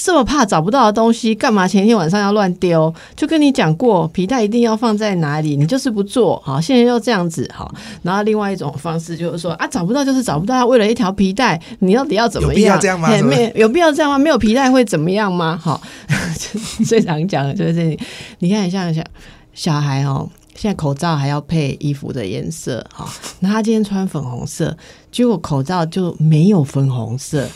[0.00, 2.94] 这么怕找不到的东西，干嘛前一天晚上要乱丢？
[3.16, 7.74] 就跟你讲过，皮带一定要放在哪里，你就是不做，好，现在又这样子，好。
[8.02, 12.78] 然后另外一种方式就是说啊，找不到就是找不到，为了一条皮带，你到底要怎么样有必要？
[12.78, 14.16] 这样吗没有必要这样吗？
[14.16, 15.58] 没有皮带会怎么样吗？
[15.60, 15.80] 好，
[16.86, 17.98] 最常讲的就是这里。
[18.38, 19.02] 你看，像小
[19.52, 23.04] 小孩哦，现在口罩还要配衣服的颜色，哈，
[23.40, 24.76] 那他今天穿粉红色，
[25.10, 27.48] 结果口罩就没有粉红色。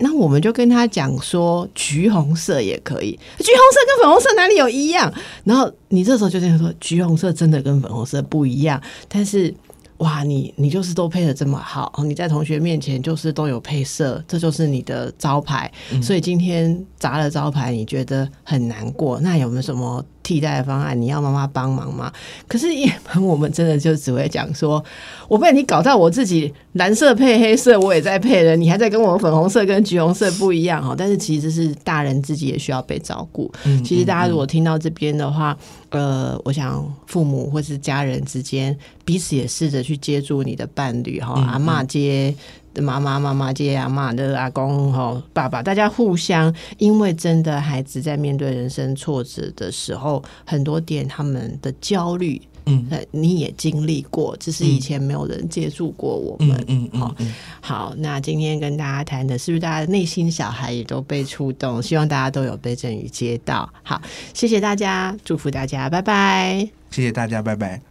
[0.00, 5.12] 那我们就跟他讲说，橘红色也可以，橘红色跟粉红色哪里有一样？
[5.44, 9.54] 然后你这时候就这样说，橘红色真的跟粉红色不一样，但是。
[10.00, 15.70] 哇，你你就是都配的这么好，你在同学面前就是都有配色，这就是你的招牌。
[16.02, 21.00] 所以今天砸了招牌，你觉得很难过，那有没有什么替代的方案？
[21.00, 22.12] 你要妈妈帮忙吗？
[22.46, 24.82] 可是一般我们真的就只会讲说，
[25.28, 30.94] 我被你搞到我自己蓝色配黑色，我也在配了，你还在跟我粉红色跟橘红色不一样哈。
[30.96, 33.50] 但是其实是大人自己也需要被照顾。
[33.64, 35.56] 嗯其实大家如果听到这边的话，
[35.88, 42.34] 呃，我想父母或是家人之间彼此也试着去接住你的伴侣哈，嗯阿嬷接。
[42.78, 56.64] 妈妈、妈妈接阿妈的阿公哈、爸爸，大家互相，因为真的孩子在面对人生挫折的时候，很多点他们的焦虑，嗯呃，你也经历过，只是以前没有人接触过我嗯们。
[56.68, 61.82] 嗯嗯好嗯，好，那今天跟大家谈的是不是大家内心小孩也都被触动？
[61.82, 63.68] 希望大家都有被振宇接到。
[63.82, 64.00] 好，
[64.32, 66.68] 谢谢大家，祝福大家，拜拜。
[66.90, 67.89] 谢谢大家，拜拜。